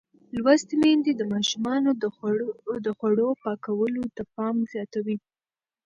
[0.37, 1.89] لوستې میندې د ماشومانو
[2.85, 5.17] د خوړو پاکولو ته پام زیاتوي.